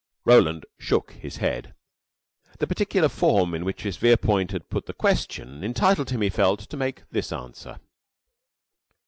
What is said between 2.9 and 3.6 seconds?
form